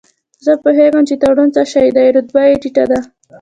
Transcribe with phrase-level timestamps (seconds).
[0.45, 2.99] زه پوهېږم چې تورن څه شی دی، رتبه یې ټیټه ده.